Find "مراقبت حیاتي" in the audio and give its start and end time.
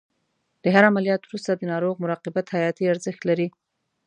2.03-2.85